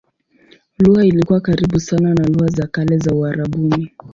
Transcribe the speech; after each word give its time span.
Lugha 0.79 1.05
ilikuwa 1.05 1.41
karibu 1.41 1.79
sana 1.79 2.13
na 2.13 2.23
lugha 2.25 2.47
za 2.47 2.67
kale 2.67 2.97
za 2.97 3.13
Uarabuni. 3.15 3.91